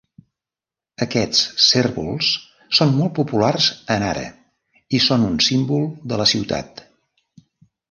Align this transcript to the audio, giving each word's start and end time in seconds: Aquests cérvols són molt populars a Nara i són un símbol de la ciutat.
Aquests 1.05 1.41
cérvols 1.65 2.29
són 2.79 2.95
molt 2.95 3.13
populars 3.21 3.69
a 3.97 3.99
Nara 4.05 4.25
i 5.01 5.05
són 5.11 5.29
un 5.29 5.39
símbol 5.51 5.87
de 6.15 6.23
la 6.25 6.29
ciutat. 6.35 6.85